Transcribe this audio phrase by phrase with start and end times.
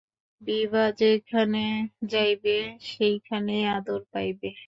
[0.41, 1.63] বিভা যেখানে
[2.07, 2.57] যাইবে
[2.87, 4.51] সেই খানেই আদর পাইবে।